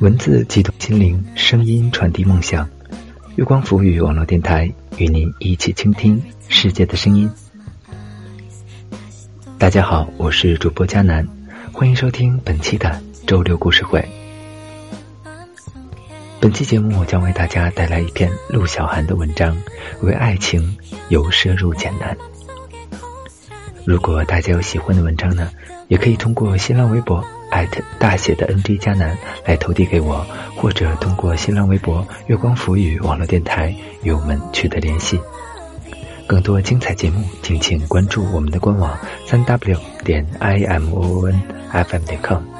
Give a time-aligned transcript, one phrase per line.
[0.00, 2.68] 文字激动心灵，声音传递梦想。
[3.36, 7.30] 月光浮语网络电台与您一起倾听世界的声音。
[9.64, 11.26] 大家好，我是主播佳楠，
[11.72, 14.06] 欢迎收听本期的周六故事会。
[16.38, 19.56] 本期节目将为大家带来一篇陆小寒的文章，
[20.02, 20.76] 《为爱情
[21.08, 22.14] 由奢入俭难》。
[23.86, 25.50] 如果大家有喜欢的文章呢，
[25.88, 27.24] 也可以通过新浪微博。
[27.50, 35.18] 艾特大写的 NG 加南来投递给我，或者通过新浪微博“月光浮语”网络电台与我们取得联系。
[36.26, 42.53] 更多精彩节目，敬请关注我们的官网：三 w 点 i m o n f m 点 com。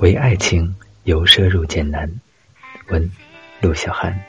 [0.00, 2.20] 为爱情由奢入俭难，
[2.88, 3.10] 文
[3.60, 4.22] 陆小寒。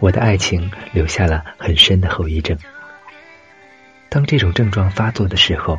[0.00, 2.58] 我的爱情留下了很深的后遗症。
[4.10, 5.78] 当这种症状发作的时候，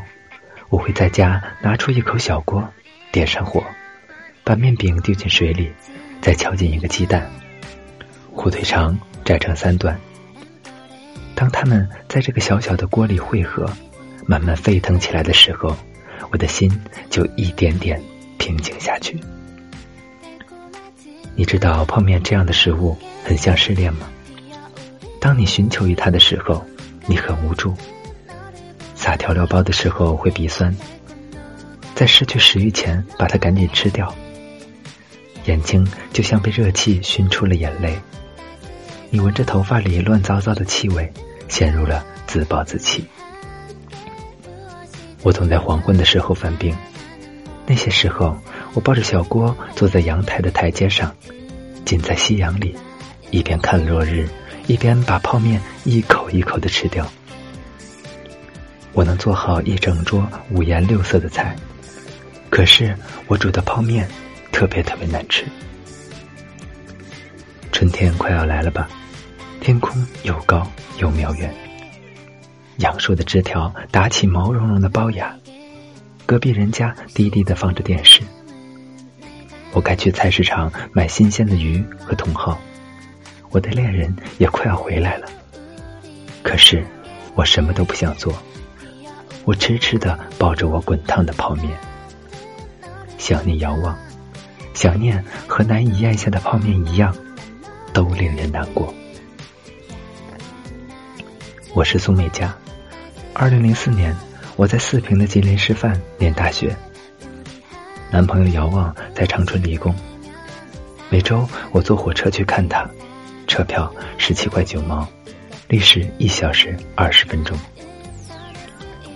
[0.70, 2.68] 我会在家拿出一口小锅，
[3.12, 3.64] 点上火，
[4.44, 5.72] 把面饼丢进水里，
[6.22, 7.30] 再敲进一个鸡蛋，
[8.34, 10.00] 火腿肠摘成三段。
[11.36, 13.72] 当它们在这个小小的锅里汇合，
[14.26, 15.76] 慢慢沸腾起来的时候。
[16.32, 16.72] 我的心
[17.12, 18.02] 就一点点
[18.40, 19.20] 平静下去。
[21.36, 24.10] 你知道泡面这样的食物很像失恋吗？
[25.20, 26.66] 当你寻求于它的时候，
[27.06, 27.76] 你很无助。
[28.96, 30.76] 撒调料包的时候会鼻酸，
[31.94, 34.12] 在失去食欲前把它赶紧吃掉。
[35.46, 37.96] 眼睛就像被热气熏出了眼泪。
[39.12, 41.12] 你闻着头发里乱糟糟的气味，
[41.48, 43.06] 陷入了自暴自弃。
[45.24, 46.76] 我总在黄昏的时候犯病，
[47.66, 48.38] 那些时候，
[48.74, 51.16] 我抱着小锅坐在阳台的台阶上，
[51.86, 52.76] 浸在夕阳里，
[53.32, 54.28] 一边看落日，
[54.68, 57.10] 一边把泡面一口一口的吃掉。
[58.92, 61.56] 我能做好一整桌五颜六色的菜，
[62.50, 62.96] 可是
[63.28, 64.08] 我煮的泡面
[64.52, 65.46] 特别特别难吃。
[67.72, 68.90] 春天快要来了吧？
[69.62, 71.52] 天空又高又渺远，
[72.78, 75.36] 杨树的枝条打起毛茸茸的包芽，
[76.26, 78.22] 隔壁人家低低的放着电视。
[79.74, 82.58] 我该去菜市场买新鲜的鱼和茼蒿，
[83.52, 85.28] 我的恋人也快要回来了。
[86.42, 86.84] 可是
[87.36, 88.34] 我什么都不想做，
[89.46, 91.78] 我痴痴的抱着我滚烫的泡面，
[93.18, 93.98] 想念遥望，
[94.74, 97.16] 想念和难以咽下的泡面一样，
[97.94, 98.94] 都令人难过。
[101.74, 102.56] 我是苏美佳，
[103.36, 104.16] 二零零四年
[104.56, 106.76] 我在四平的吉林师范念大学。
[108.12, 109.94] 男朋友遥望在长春理工，
[111.10, 112.88] 每周我坐火车去看他，
[113.48, 115.08] 车票十七块九毛，
[115.68, 117.58] 历时一小时二十分钟。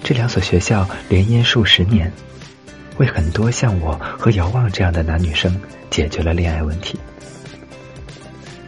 [0.04, 2.12] 这两所学校联姻数十年，
[2.98, 5.56] 为很多像我和遥望这样的男女生
[5.92, 7.00] 解决了恋爱问题。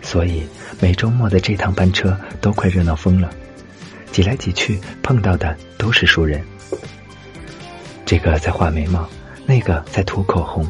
[0.03, 0.43] 所以
[0.79, 3.31] 每周末的这趟班车都快热闹疯了，
[4.11, 6.43] 挤来挤去碰到的都是熟人。
[8.05, 9.07] 这个在画眉毛。
[9.45, 10.63] 那个在涂口红，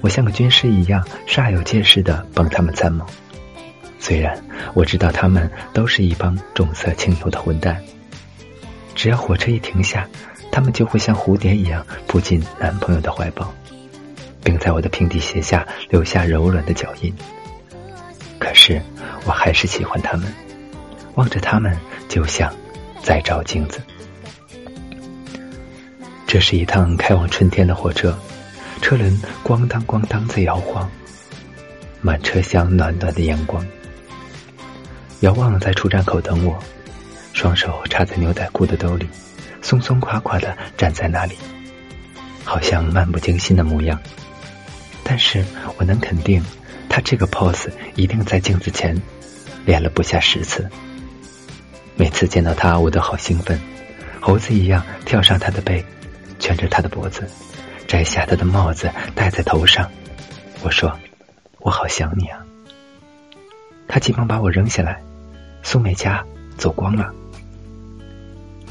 [0.00, 3.04] 我像个军师一样煞有介事的帮他们参谋。
[3.98, 4.40] 虽然
[4.72, 7.82] 我知道他们都是一帮重色轻友的混蛋，
[8.94, 10.08] 只要火车一停下，
[10.52, 13.52] 他们就会像蝴蝶一样扑进男朋友的怀抱，
[14.44, 17.12] 并在我的平底鞋下留下柔软的脚印。
[18.38, 18.80] 可是
[19.24, 20.32] 我还是喜欢他们，
[21.16, 21.76] 望着他们
[22.08, 22.54] 就像
[23.02, 23.80] 在照镜子。
[26.26, 28.16] 这是一趟开往春天的火车，
[28.80, 30.90] 车轮咣当咣当在摇晃，
[32.00, 33.66] 满车厢暖暖的阳光。
[35.20, 36.58] 遥望在出站口等我，
[37.32, 39.08] 双手插在牛仔裤的兜里，
[39.62, 41.34] 松松垮垮的站在那里，
[42.44, 43.98] 好像漫不经心的模样。
[45.02, 45.42] 但是
[45.78, 46.44] 我能肯定，
[46.90, 49.00] 他这个 pose 一定在镜子前
[49.64, 50.68] 练了不下十次。
[51.96, 53.58] 每次见到他，我都好兴奋，
[54.20, 55.84] 猴子一样跳上他的背。
[56.38, 57.26] 圈着他的脖子，
[57.88, 59.90] 摘下他的帽子戴在头上。
[60.62, 60.92] 我说
[61.60, 62.44] ：“我好想你啊！”
[63.88, 65.02] 他急忙把我扔下来。
[65.62, 66.22] 苏美佳
[66.58, 67.10] 走光了，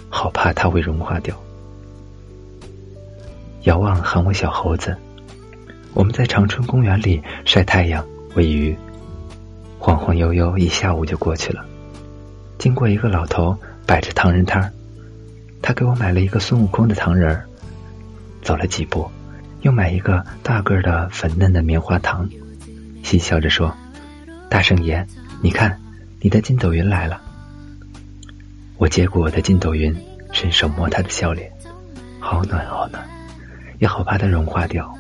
[0.10, 1.36] 好怕他会融化掉。
[3.64, 4.96] 遥望喊我小猴子。
[5.96, 8.06] 我们在长春公园里晒太阳
[8.36, 8.78] 喂鱼，
[9.80, 11.66] 晃晃悠悠一下午就过去了。
[12.58, 14.72] 经过一个老头摆着糖人摊儿，
[15.62, 17.46] 他给我买了一个孙悟空的糖人儿。
[18.42, 19.10] 走了几步，
[19.62, 22.30] 又买一个大个儿的粉嫩的棉花糖，
[23.04, 23.76] 嬉笑着说
[24.50, 25.06] ：“大圣爷，
[25.42, 25.80] 你看，
[26.22, 27.20] 你的筋斗云来了。”
[28.78, 29.96] 我接过我的筋斗云，
[30.32, 31.52] 伸手摸他的笑脸，
[32.20, 33.04] 好暖好暖，
[33.80, 34.94] 也好怕它融化掉。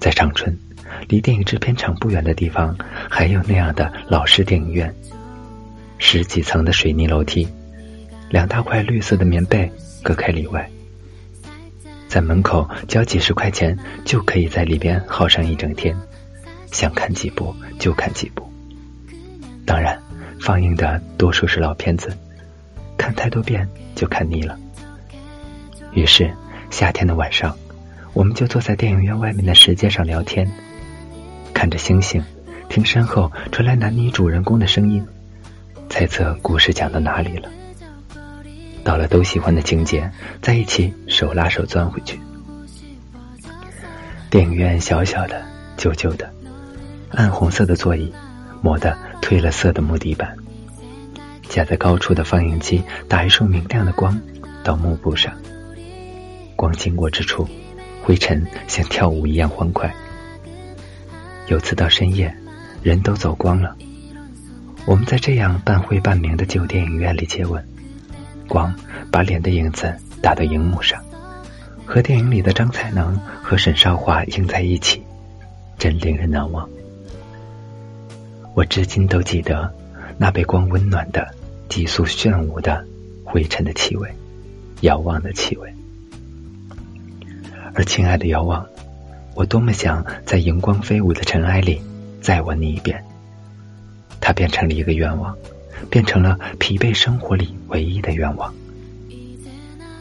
[0.00, 0.58] 在长春，
[1.08, 2.76] 离电影制片厂不远的地方，
[3.08, 4.92] 还有那样的老式电影院，
[6.06, 7.48] 十几层的水泥楼梯，
[8.28, 9.68] 两大块绿色的棉被
[10.02, 10.70] 隔开里外。
[12.08, 15.96] 在门口交几十块钱，就可以在里边耗上一整天，
[16.70, 18.46] 想看几部就看几部。
[19.64, 19.98] 当然，
[20.38, 22.14] 放映的多数是老片子，
[22.98, 24.58] 看太多遍就看腻了。
[25.94, 26.30] 于是，
[26.70, 27.56] 夏天的晚上，
[28.12, 30.48] 我们就坐在电影院外面的石阶上聊天，
[31.54, 32.22] 看着星星，
[32.68, 35.04] 听身后传来男女主人公的声音，
[35.88, 37.48] 猜测故事讲到哪里了。
[38.82, 40.10] 到了都喜欢的情节，
[40.42, 42.20] 在一起手拉手钻回去。
[44.28, 45.42] 电影院小小的、
[45.76, 46.32] 旧旧的，
[47.10, 48.12] 暗红色的座椅，
[48.60, 50.36] 磨得褪了色的木地板，
[51.48, 54.20] 架在高处的放映机打一束明亮的光
[54.62, 55.32] 到幕布上，
[56.56, 57.48] 光经过之处，
[58.02, 59.94] 灰尘像跳舞一样欢快。
[61.46, 62.36] 有次到深夜，
[62.82, 63.76] 人都走光了，
[64.86, 67.64] 我们在这样半灰半明的旧电影院里接吻。
[68.46, 68.74] 光
[69.10, 71.02] 把脸的影子打到荧幕上，
[71.86, 75.02] 和电影里的张彩能和沈少华映在一起，
[75.78, 76.68] 真令人难忘。
[78.54, 79.72] 我至今都记得
[80.18, 81.34] 那被光温暖的、
[81.70, 82.84] 急速炫舞的
[83.24, 84.08] 灰尘的气味，
[84.82, 85.74] 遥望的气味。
[87.72, 88.66] 而亲爱的遥望，
[89.34, 91.80] 我多么想在荧光飞舞的尘埃里
[92.20, 93.02] 再吻你一遍。
[94.24, 95.36] 它变成了一个愿望。
[95.90, 98.52] 变成了疲惫生活里唯一的愿望。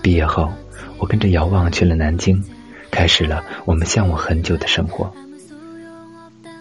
[0.01, 0.51] 毕业后，
[0.97, 2.41] 我跟着遥望去了南京，
[2.89, 5.13] 开始了我们向往很久的生活。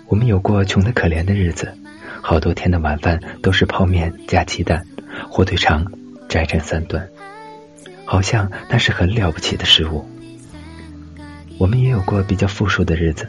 [0.09, 1.73] 我们有过穷的可怜的日子，
[2.21, 4.85] 好多天的晚饭都是泡面加鸡蛋，
[5.31, 5.87] 火腿肠
[6.28, 7.09] 摘成三段，
[8.04, 10.04] 好像那是很了不起的食物。
[11.59, 13.28] 我们也有过比较富庶的日子，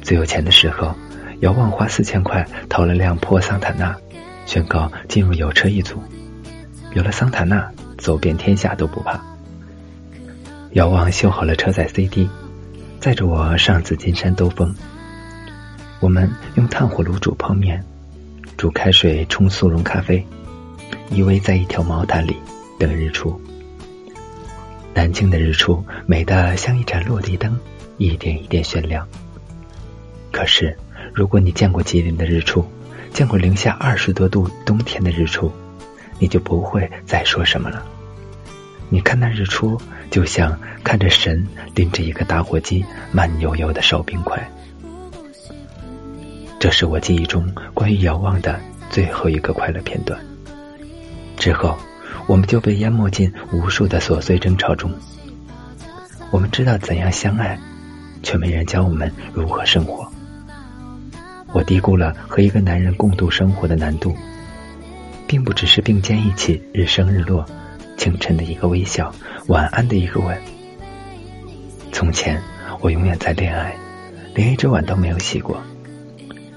[0.00, 0.94] 最有钱的时候，
[1.40, 3.96] 遥望花四千块淘了辆破桑塔纳。
[4.46, 6.00] 宣告进入有车一族，
[6.94, 9.20] 有了桑塔纳，走遍天下都不怕。
[10.70, 12.30] 遥望修好了车载 CD，
[13.00, 14.72] 载着我上紫金山兜风。
[15.98, 17.84] 我们用炭火炉煮泡面，
[18.56, 20.24] 煮开水冲速溶咖啡，
[21.10, 22.36] 依偎在一条毛毯里
[22.78, 23.40] 等日出。
[24.94, 27.58] 南京的日出美得像一盏落地灯，
[27.98, 29.08] 一点一点炫亮。
[30.30, 30.78] 可是，
[31.16, 32.62] 如果你见过吉林的日出，
[33.10, 35.50] 见过零下二十多度冬天的日出，
[36.18, 37.82] 你就不会再说什么了。
[38.90, 39.80] 你看那日出，
[40.10, 44.46] 就像看着神拎着一个打火机，慢悠悠的烧冰块。
[46.60, 50.20] 这是我记忆中关于遥望的最后一个快乐片段。
[51.38, 51.74] 之后。
[52.28, 54.92] 我们就被淹没进无数的琐碎争吵中。
[56.32, 57.56] 我们知道怎样相爱，
[58.20, 60.10] 却没人教我们如何生活。
[61.56, 64.14] 我低估了和一个男人共度生活的难度，
[65.26, 67.46] 并不只是并肩一起日升日落，
[67.96, 69.10] 清晨的一个微笑，
[69.46, 70.38] 晚安的一个吻。
[71.92, 72.42] 从前
[72.82, 73.74] 我永远在恋爱，
[74.34, 75.62] 连一只碗都没有洗过。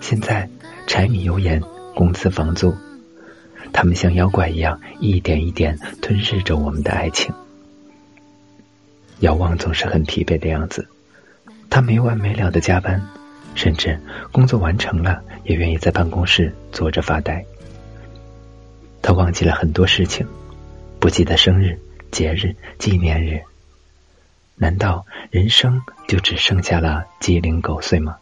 [0.01, 0.49] 现在
[0.85, 1.63] 柴米油盐，
[1.95, 2.75] 工资房租。
[3.71, 7.33] 他们像妖怪一样，一点一点吞噬着我们的爱情。
[9.21, 10.89] 遥望总是很疲惫的样子，
[11.69, 13.01] 他没完没了的加班，
[13.55, 13.99] 甚至
[14.31, 17.43] 工作完成了也愿意在办公室坐着发呆。
[19.01, 20.27] 他忘记了很多事情，
[20.99, 21.79] 不记得生日、
[22.11, 23.41] 节日、纪念日。
[24.55, 28.17] 难道人生就只剩下了鸡零狗碎吗？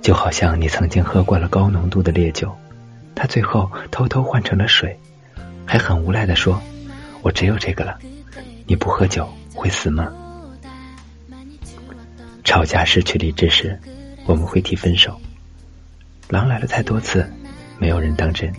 [0.00, 2.56] 就好像你曾经喝过了高浓度的烈酒。
[3.14, 4.98] 他最后偷偷换成了水，
[5.66, 6.62] 还很无赖的说
[7.20, 7.98] ：“我只有这个了，
[8.66, 10.10] 你不喝酒会死吗？”
[12.50, 13.78] 吵架失去理智时，
[14.26, 15.16] 我们会提分手。
[16.28, 17.24] 狼来了太多次，
[17.78, 18.52] 没有人当真。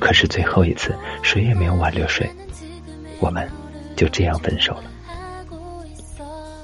[0.00, 2.28] 可是最后一次，谁也没有挽留谁，
[3.20, 3.48] 我们
[3.94, 4.84] 就这样分手了。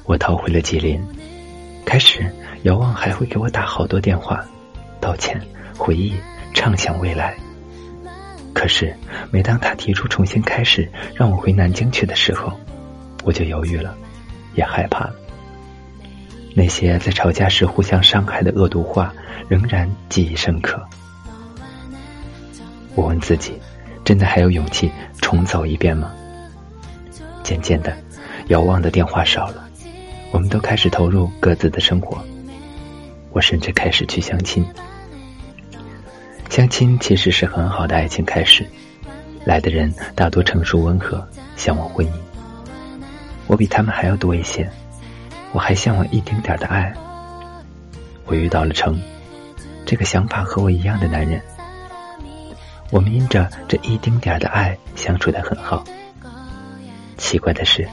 [0.07, 1.01] 我逃回了吉林，
[1.85, 2.29] 开始
[2.65, 4.45] 遥望还会给我打好多电话，
[5.01, 5.41] 道歉，
[5.77, 6.13] 回忆。
[6.53, 7.37] 畅想未来，
[8.53, 8.93] 可是
[9.31, 12.59] 每当他提出重新开始，让我回南京去的时候，
[13.23, 13.97] 我就犹豫了，
[14.57, 15.15] 也害怕了。
[16.59, 19.15] 那些在吵架时互相伤害的恶毒话，
[19.47, 20.85] 仍然记忆深刻。
[22.97, 23.53] 我问自己，
[24.05, 26.13] 真的还有勇气重走一遍吗？
[27.45, 27.97] 渐渐的，
[28.49, 29.69] 遥望的电话少了，
[30.33, 32.21] 我们都开始投入各自的生活。
[33.31, 34.67] 我甚至开始去相亲。
[36.51, 38.67] 相亲其实是很好的爱情开始，
[39.45, 41.25] 来的人大多成熟温和，
[41.55, 42.11] 向往婚姻。
[43.47, 44.69] 我比他们还要多一些，
[45.53, 46.93] 我还向往一丁点的爱。
[48.27, 49.01] 我遇到了成，
[49.87, 51.41] 这个想法和我一样的男人。
[52.91, 55.85] 我们因着这一丁点的爱相处的很好。
[57.17, 57.87] 奇怪的是，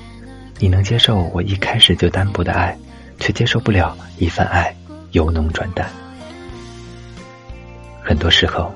[0.60, 2.78] 你能接受我一开始就单薄的爱，
[3.20, 4.76] 却接受不了一份爱
[5.12, 5.90] 由浓转淡。
[8.04, 8.74] 很多时候，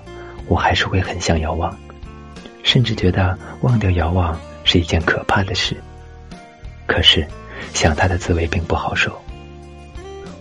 [0.48, 1.78] 我还是会很想遥望，
[2.64, 5.78] 甚至觉得忘掉遥望是一件可怕的事。
[6.88, 7.28] 可是，
[7.74, 9.22] 想他的滋味并不好受。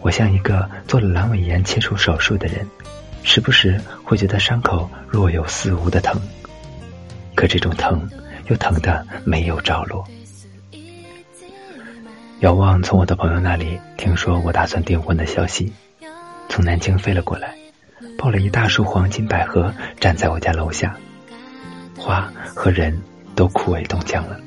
[0.00, 2.66] 我像一个做了阑尾炎切除手术的人，
[3.22, 6.20] 时不时会觉得伤口若有似无的疼，
[7.34, 8.08] 可这种疼
[8.46, 10.06] 又疼得没有着落。
[12.40, 15.72] 遥望从我的朋友那里听说我打算订婚的消息，
[16.48, 17.54] 从南京飞了过来。
[18.16, 20.96] 抱了一大束黄金百合，站在我家楼下，
[21.96, 23.00] 花和人
[23.36, 24.40] 都枯萎冻僵了。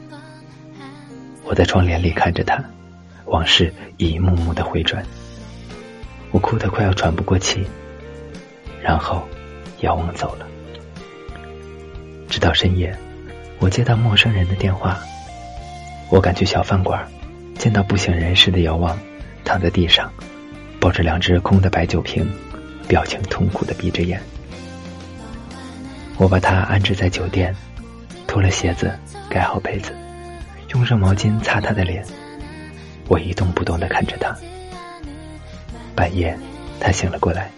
[1.52, 2.64] 我在窗帘里看着他，
[3.26, 5.06] 往事一幕幕的回转，
[6.32, 7.68] 我哭得快要喘不过气。
[8.82, 9.28] 然后，
[9.82, 10.48] 遥望走了。
[12.30, 12.98] 直到深夜，
[13.60, 14.98] 我接到陌生人的电话，
[16.10, 17.06] 我赶去小饭馆，
[17.56, 18.98] 见到不省人事的遥望，
[19.44, 20.10] 躺在地上，
[20.80, 22.26] 抱着两只空的白酒瓶。
[22.88, 24.22] 表情痛苦的闭着眼，
[26.18, 27.54] 我把他安置在酒店，
[28.26, 28.90] 脱了鞋子，
[29.30, 29.94] 盖好被子，
[30.74, 32.06] 用热毛巾擦他的脸。
[33.08, 34.36] 我一动不动的看着他。
[35.96, 36.38] 半夜，
[36.80, 37.50] 他醒了过来，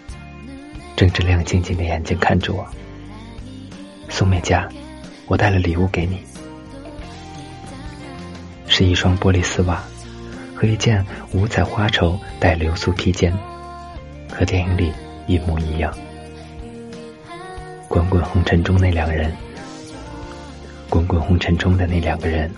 [0.96, 2.68] 睁着亮晶晶的眼睛看着我。
[4.10, 4.68] 宋美嘉，
[5.28, 6.20] 我带了礼物给你，
[8.68, 9.84] 是一双玻璃丝袜
[10.56, 13.32] 和一件五彩花绸带流苏披肩，
[14.32, 14.92] 和电影里。
[15.26, 15.98] 一模一样。
[17.88, 19.34] 滚滚红尘中那两人，
[20.90, 22.52] 滚滚红尘中的那两个人，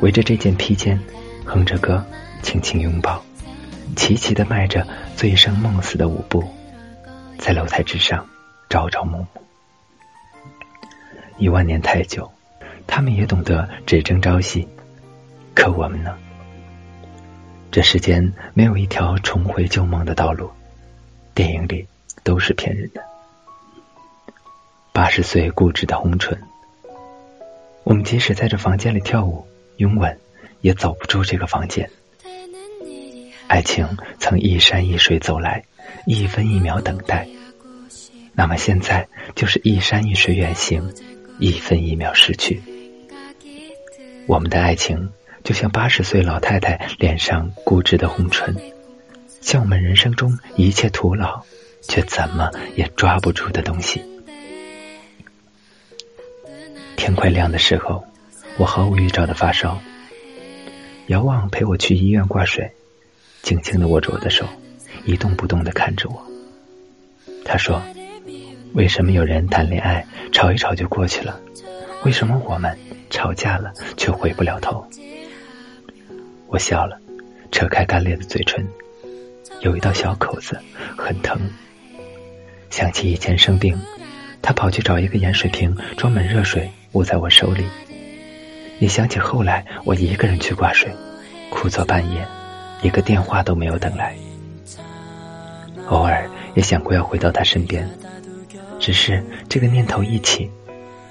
[0.00, 1.00] 围着这件披肩，
[1.44, 2.04] 哼着歌，
[2.42, 3.22] 轻轻拥抱，
[3.96, 4.86] 齐齐的迈着
[5.16, 6.44] 醉生梦死的舞步，
[7.38, 8.26] 在楼台之上
[8.68, 9.26] 朝朝暮暮。
[11.38, 12.30] 一万年太久，
[12.86, 14.66] 他们也懂得只争朝夕，
[15.54, 16.16] 可我们呢？
[17.70, 20.50] 这世间没有一条重回旧梦的道路，
[21.34, 21.86] 电影里
[22.22, 23.02] 都是骗人的。
[24.92, 26.40] 八十岁固执的红唇，
[27.84, 29.46] 我们即使在这房间里跳舞、
[29.76, 30.18] 拥吻，
[30.60, 31.90] 也走不出这个房间。
[33.46, 35.64] 爱情曾一山一水走来，
[36.06, 37.28] 一分一秒等待，
[38.32, 40.92] 那么现在就是一山一水远行，
[41.38, 42.60] 一分一秒失去。
[44.26, 45.12] 我们的爱情
[45.44, 48.56] 就像八十岁老太太脸上固执的红唇，
[49.40, 51.44] 像我们人生中一切徒劳
[51.82, 54.02] 却怎么也抓不住的东西。
[56.96, 58.04] 天快亮的时候，
[58.58, 59.80] 我毫无预兆的发烧。
[61.08, 62.72] 遥望陪我去医院挂水，
[63.42, 64.46] 轻轻的握着我的手，
[65.04, 66.26] 一动不动的看着我。
[67.44, 67.80] 他说
[68.74, 71.40] ：“为什么有人谈恋爱吵一吵就过去了？
[72.04, 72.76] 为什么我们
[73.08, 74.84] 吵架了却回不了头？”
[76.48, 76.98] 我笑了，
[77.52, 78.66] 扯开干裂的嘴唇，
[79.60, 80.58] 有一道小口子，
[80.96, 81.38] 很疼。
[82.70, 83.78] 想起以前生病，
[84.42, 87.64] 他跑去找一个盐水瓶，装满热水，捂在我手里。
[88.78, 90.94] 也想起后来我一个人去挂水，
[91.50, 92.26] 哭坐半夜，
[92.82, 94.14] 一个电话都没有等来。
[95.88, 97.88] 偶尔也想过要回到他身边，
[98.78, 100.50] 只是这个念头一起，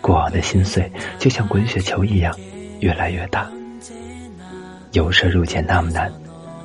[0.01, 2.37] 过往的心碎就像滚雪球一样
[2.81, 3.49] 越来越大。
[4.91, 6.11] 由奢入俭那么难，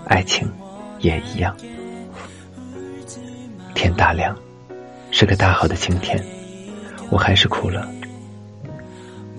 [0.06, 0.50] 爱情
[0.98, 1.56] 也一样。
[3.74, 4.36] 天大亮，
[5.10, 6.22] 是个大好的晴天，
[7.10, 7.88] 我还是哭了。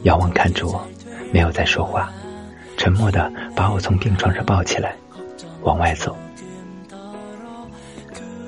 [0.03, 0.87] 遥望看着我。
[1.31, 2.11] 没有再说话，
[2.77, 4.95] 沉默的把我从病床上抱起来，
[5.61, 6.17] 往外走。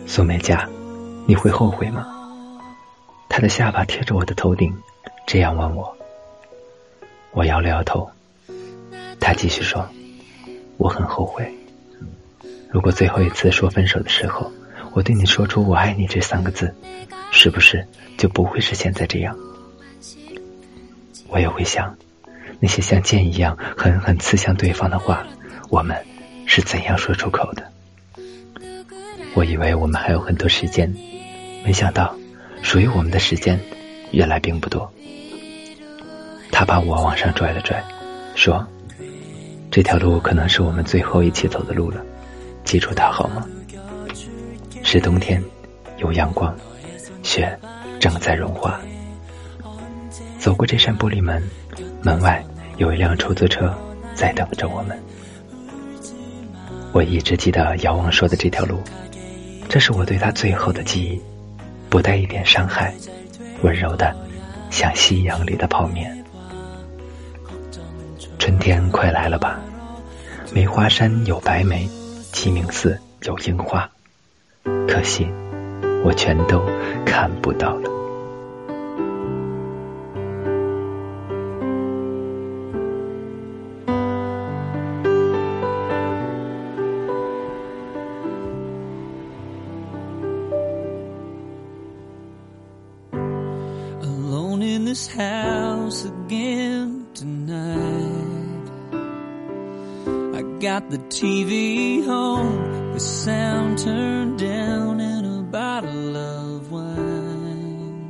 [0.05, 0.67] 苏美佳，
[1.25, 2.05] 你会后悔吗？
[3.29, 4.75] 他的下巴贴着我的头顶，
[5.25, 5.97] 这样问我。
[7.31, 8.09] 我摇了摇头。
[9.19, 9.87] 他继续说
[10.77, 11.51] ：“我很后悔。
[12.69, 14.51] 如果最后一次说分手的时候，
[14.91, 16.75] 我对你说出‘我爱你’这三个字，
[17.31, 19.35] 是不是就不会是现在这样？”
[21.29, 21.95] 我也会想。
[22.63, 25.27] 那些像剑一样狠狠刺向对方的话，
[25.69, 25.97] 我们
[26.45, 27.69] 是怎样说出口的？
[29.35, 30.95] 我以为我们还有很多时间，
[31.65, 32.15] 没想到
[32.61, 33.59] 属于我们的时间
[34.11, 34.89] 原来并不多。
[36.53, 37.83] 他把我往上拽了拽，
[38.33, 38.65] 说
[39.69, 42.01] ：“这条路可能是我们最后一起走的路了，
[42.63, 43.45] 记住它好吗？”
[44.83, 45.43] 是冬天，
[45.97, 46.55] 有阳光，
[47.23, 47.59] 雪
[47.99, 48.79] 正在融化。
[50.39, 51.43] 走过这扇玻璃门，
[52.01, 52.41] 门外。
[52.77, 53.73] 有一辆出租车
[54.15, 54.97] 在等着我们。
[56.91, 58.79] 我一直记得遥望说的这条路，
[59.67, 61.21] 这是我对他最后的记忆，
[61.89, 62.93] 不带一点伤害，
[63.61, 64.15] 温柔的
[64.69, 66.23] 像夕阳里的泡面。
[68.37, 69.59] 春天快来了吧？
[70.53, 71.89] 梅花山有白梅，
[72.31, 73.89] 鸡鸣寺有樱花，
[74.87, 75.27] 可惜
[76.03, 76.61] 我全都
[77.05, 77.92] 看不到了。
[100.73, 108.07] Got the TV on, the sound turned down, and a bottle of wine.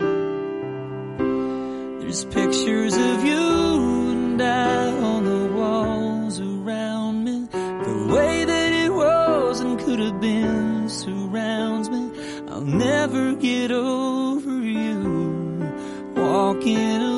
[1.99, 7.47] There's pictures of you and I on the walls around me.
[7.51, 12.11] The way that it was and could have been surrounds me.
[12.47, 15.73] I'll never get over you
[16.15, 17.12] walking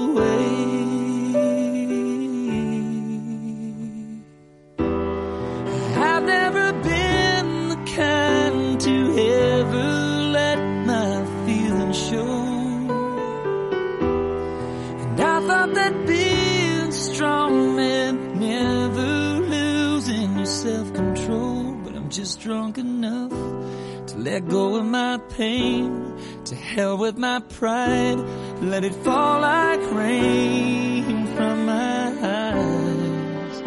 [28.76, 33.64] Let it fall like rain from my eyes.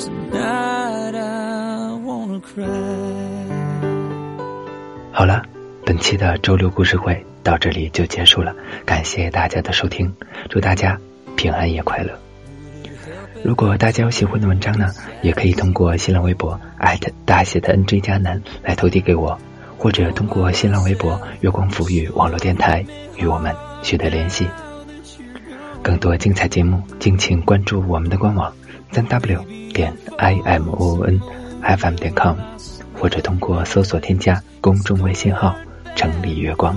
[0.00, 2.66] Tonight I wanna cry.
[5.12, 5.44] 好了，
[5.84, 8.52] 本期的周六故事会到这里就结束了，
[8.84, 10.12] 感谢大家的收听，
[10.50, 10.98] 祝大家
[11.36, 12.18] 平安夜快乐。
[13.44, 14.88] 如果大家有喜欢的文章呢，
[15.22, 19.38] 也可以通过新浪微博艾特大写的 NJ 加南来投递给我，
[19.78, 22.84] 或者通过新浪微博月光抚育网络电台
[23.16, 23.54] 与我们。
[23.82, 24.48] 取得联系。
[25.82, 28.52] 更多精彩节目，敬请关注我们的官网
[28.90, 31.20] 三 w 点 i m o n
[31.62, 32.36] f m 点 com，
[32.94, 35.54] 或者通过搜索添加公众微信号
[35.94, 36.76] “城里月光”。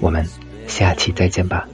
[0.00, 0.26] 我们
[0.66, 1.66] 下期再见吧。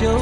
[0.00, 0.18] Show.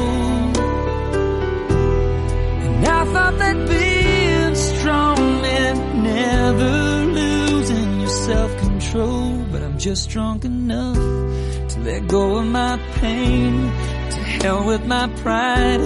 [2.65, 10.43] And I thought that being strong meant never losing your self-control, but I'm just drunk
[10.43, 10.97] enough
[11.71, 13.53] to let go of my pain.
[14.13, 15.85] To hell with my pride,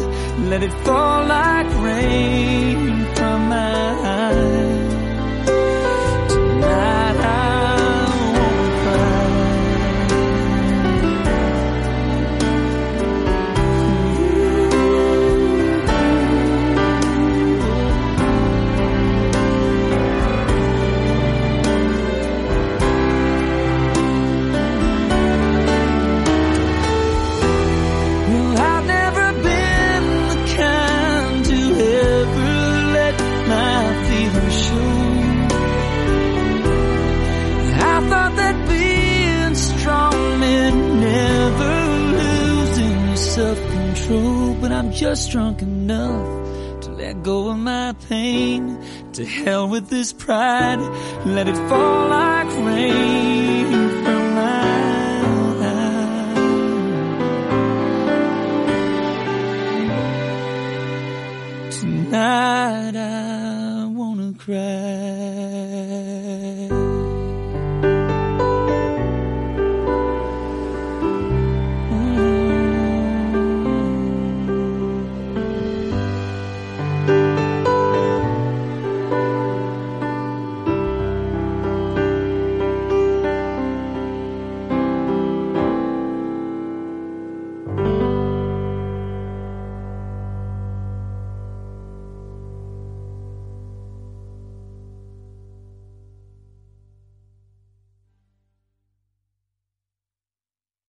[0.51, 3.73] let it fall like rain from my
[4.17, 4.62] eyes.
[49.13, 50.79] To hell with this pride,
[51.23, 55.21] let it fall like rain from my
[55.61, 56.19] eyes.
[61.79, 65.02] Tonight I wanna cry.